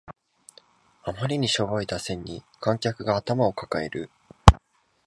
[1.03, 4.09] あまりにしょぼい打線に観客が頭を抱える